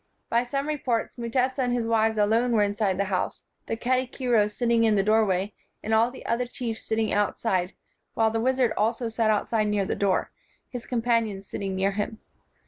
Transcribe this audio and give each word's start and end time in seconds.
By 0.31 0.41
some 0.45 0.67
re 0.67 0.77
ports, 0.77 1.15
Mutesa 1.19 1.59
and 1.61 1.71
his 1.73 1.85
wives 1.85 2.17
alone 2.17 2.53
were 2.53 2.63
in 2.63 2.75
side 2.75 2.97
the 2.97 3.03
house, 3.03 3.43
the 3.67 3.77
katikiro 3.77 4.47
sitting 4.47 4.83
in 4.83 4.95
the 4.95 5.03
doorway, 5.03 5.53
and 5.83 5.93
all 5.93 6.09
the 6.09 6.25
other 6.25 6.47
chiefs 6.47 6.83
sitting 6.83 7.13
out 7.13 7.39
side, 7.39 7.73
while 8.15 8.31
the 8.31 8.41
wizard 8.41 8.73
also 8.75 9.09
sat 9.09 9.29
outside 9.29 9.67
near 9.67 9.85
the 9.85 9.93
door, 9.93 10.31
his 10.67 10.87
companions 10.87 11.45
sitting 11.47 11.75
near 11.75 11.91
him. 11.91 12.17